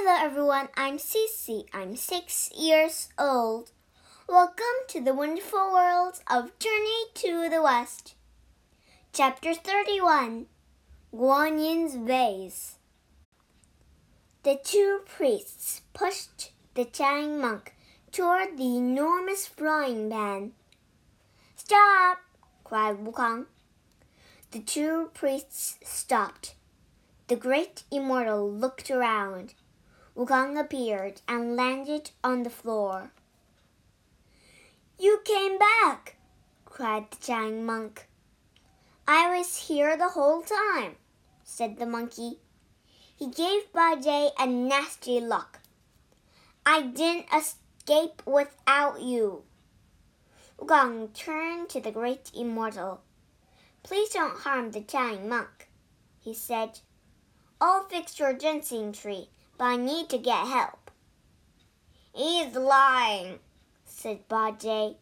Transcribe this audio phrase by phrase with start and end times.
[0.00, 1.66] Hello everyone, I'm Cece.
[1.74, 3.72] I'm six years old.
[4.28, 8.14] Welcome to the wonderful world of Journey to the West.
[9.12, 10.46] Chapter 31
[11.12, 12.76] Guan Yin's Vase.
[14.44, 17.74] The two priests pushed the Chang monk
[18.12, 20.52] toward the enormous frying pan.
[21.56, 22.18] Stop!
[22.62, 23.46] cried Wukong.
[24.52, 26.54] The two priests stopped.
[27.26, 29.54] The great immortal looked around.
[30.18, 33.12] Wukong appeared and landed on the floor.
[34.98, 36.16] You came back,
[36.64, 38.08] cried the giant monk.
[39.06, 40.96] I was here the whole time,
[41.44, 42.40] said the monkey.
[43.14, 45.60] He gave Bajie a nasty look.
[46.66, 49.44] I didn't escape without you.
[50.58, 53.02] Wukong turned to the great immortal.
[53.84, 55.68] Please don't harm the giant monk,
[56.18, 56.80] he said.
[57.60, 60.90] I'll fix your ginseng tree, but I need to get help.
[62.14, 63.40] He's lying,
[63.84, 64.96] said Bajie.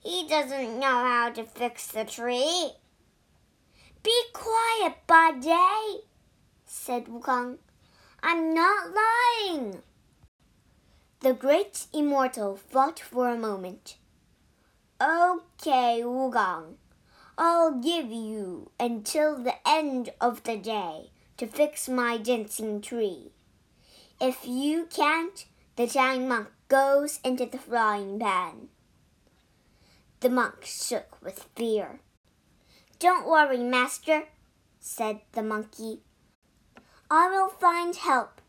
[0.00, 2.72] He doesn't know how to fix the tree.
[4.02, 6.00] Be quiet, Bajie,
[6.64, 7.58] said Wukong.
[8.22, 9.82] I'm not lying.
[11.20, 13.96] The great immortal thought for a moment.
[15.00, 16.74] Okay, Wukong,
[17.38, 23.32] I'll give you until the end of the day to fix my ginseng tree.
[24.24, 28.68] If you can't, the giant monk goes into the frying pan.
[30.20, 31.98] The monk shook with fear.
[33.00, 34.28] Don't worry, master,
[34.78, 36.02] said the monkey.
[37.10, 38.40] I will find help.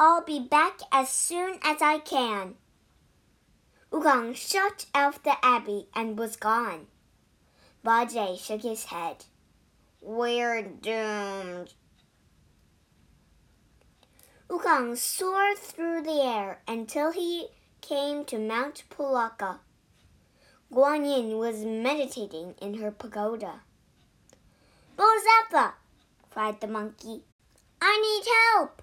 [0.00, 2.56] I'll be back as soon as I can.
[3.92, 6.88] Wukong shut out the abbey and was gone.
[7.84, 9.26] Bajie shook his head.
[10.00, 11.72] We're doomed.
[14.58, 17.46] Wukong soared through the air until he
[17.80, 19.60] came to Mount Potalaka.
[20.72, 23.60] Guan Yin was meditating in her pagoda.
[24.96, 25.74] Bozappa!
[26.30, 27.22] cried the monkey.
[27.80, 28.26] I need
[28.56, 28.82] help!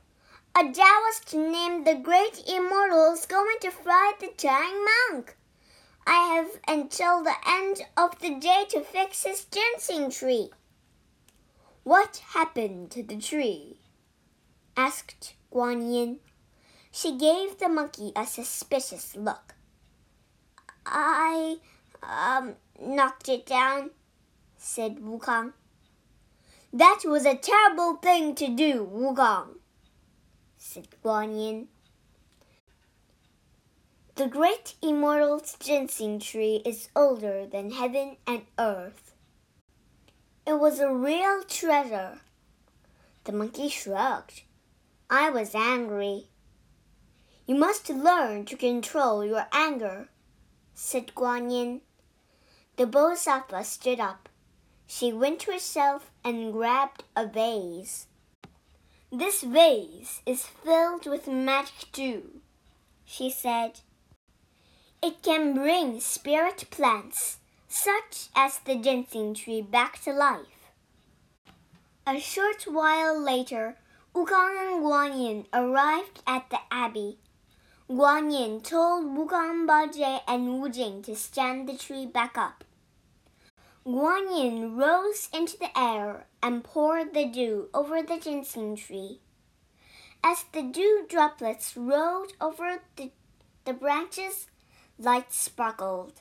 [0.56, 5.36] A Taoist named the Great Immortal is going to fry the giant monk.
[6.08, 10.52] I have until the end of the day to fix his ginseng tree.
[11.84, 13.82] What happened to the tree?
[14.78, 16.20] asked Guan Yin.
[16.92, 19.56] She gave the monkey a suspicious look.
[20.86, 21.60] I,
[22.04, 23.92] um, knocked it down,
[24.58, 25.54] said Wukong.
[26.74, 29.60] That was a terrible thing to do, Wukong,
[30.58, 31.68] said Guan Yin.
[34.16, 39.14] The great immortal ginseng tree is older than heaven and earth.
[40.46, 42.20] It was a real treasure.
[43.24, 44.42] The monkey shrugged.
[45.10, 46.30] I was angry.
[47.46, 50.10] You must learn to control your anger,
[50.74, 51.82] said Guan Yin.
[52.78, 54.30] The Bodhisattva stood up.
[54.88, 58.08] She went to herself and grabbed a vase.
[59.12, 62.42] This vase is filled with magic dew,
[63.06, 63.82] she said.
[65.04, 67.38] It can bring spirit plants,
[67.68, 70.72] such as the ginseng tree, back to life.
[72.08, 73.78] A short while later,
[74.16, 77.18] Wukong and Guan Yin arrived at the abbey.
[77.90, 82.64] Guan Yin told Wukong, Bajie, and Wu Jing to stand the tree back up.
[83.86, 89.20] Guan Yin rose into the air and poured the dew over the ginseng tree.
[90.24, 93.12] As the dew droplets rolled over the,
[93.66, 94.48] the branches,
[94.98, 96.14] light sparkled.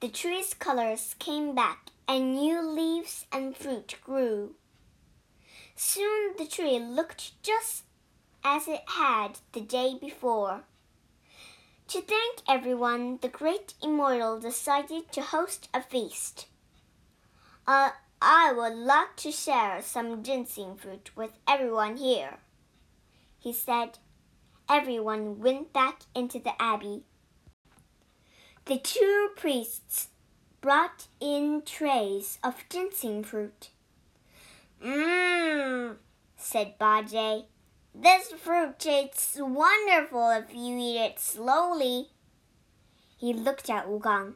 [0.00, 4.56] The tree's colors came back, and new leaves and fruit grew.
[5.80, 7.84] Soon the tree looked just
[8.42, 10.64] as it had the day before.
[11.86, 16.48] To thank everyone, the great immortal decided to host a feast.
[17.64, 17.90] Uh,
[18.20, 22.38] I would like to share some ginseng fruit with everyone here,
[23.38, 24.00] he said.
[24.68, 27.04] Everyone went back into the abbey.
[28.64, 30.08] The two priests
[30.60, 33.70] brought in trays of ginseng fruit.
[34.84, 35.96] Mmm,
[36.36, 37.46] said Bajie.
[37.94, 42.10] This fruit tastes wonderful if you eat it slowly.
[43.16, 44.34] He looked at Wukong.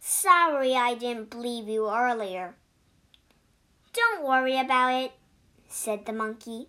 [0.00, 2.54] Sorry I didn't believe you earlier.
[3.92, 5.12] Don't worry about it,
[5.68, 6.68] said the monkey.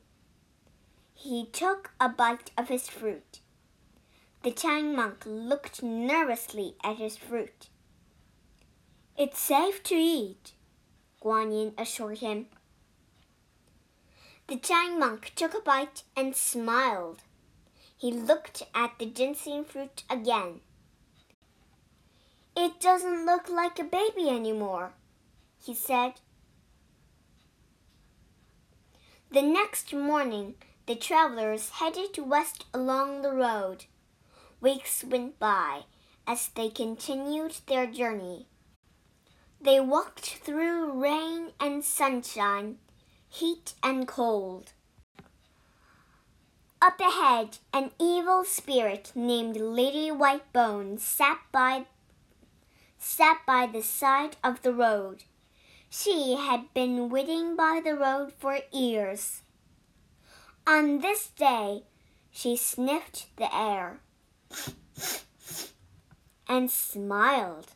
[1.13, 3.39] He took a bite of his fruit.
[4.43, 7.69] The Chang monk looked nervously at his fruit.
[9.17, 10.51] It's safe to eat,
[11.23, 12.47] Guan Yin assured him.
[14.47, 17.21] The giant monk took a bite and smiled.
[17.97, 20.59] He looked at the ginseng fruit again.
[22.55, 24.93] It doesn't look like a baby anymore,
[25.63, 26.13] he said.
[29.31, 30.55] The next morning,
[30.85, 33.85] the travelers headed west along the road.
[34.61, 35.85] Weeks went by
[36.27, 38.47] as they continued their journey.
[39.59, 42.77] They walked through rain and sunshine,
[43.33, 44.73] heat and cold.
[46.79, 51.85] Up ahead, an evil spirit named Lady Whitebone sat by
[52.99, 55.23] sat by the side of the road.
[55.89, 59.41] She had been waiting by the road for years.
[60.67, 61.83] On this day,
[62.29, 63.99] she sniffed the air
[66.47, 67.67] and smiled.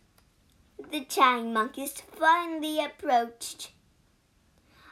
[0.92, 3.72] The giant monkeys finally approached.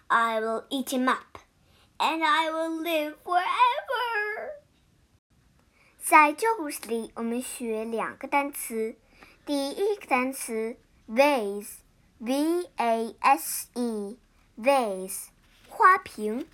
[0.08, 1.38] I will eat him up
[1.98, 4.60] and I will live forever.
[5.98, 8.96] 在这故事里，我们学两个单词。
[9.46, 10.76] 第一个单词
[11.08, 15.28] vase，v a s e，vase，
[15.68, 16.48] 花瓶。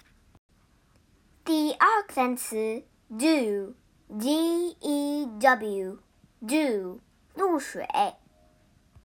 [1.45, 6.99] 第二个单词 dew，d e w，dew，
[7.35, 7.87] 露水。